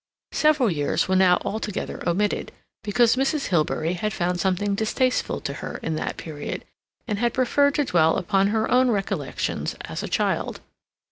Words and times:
Several 0.31 0.71
years 0.71 1.07
were 1.07 1.15
now 1.15 1.37
altogether 1.45 2.01
omitted, 2.09 2.51
because 2.83 3.15
Mrs. 3.15 3.49
Hilbery 3.49 3.93
had 3.93 4.13
found 4.13 4.39
something 4.39 4.73
distasteful 4.73 5.39
to 5.41 5.53
her 5.61 5.77
in 5.83 5.93
that 5.93 6.17
period, 6.17 6.65
and 7.07 7.19
had 7.19 7.35
preferred 7.35 7.75
to 7.75 7.85
dwell 7.85 8.17
upon 8.17 8.47
her 8.47 8.67
own 8.71 8.89
recollections 8.89 9.75
as 9.81 10.01
a 10.01 10.07
child. 10.07 10.59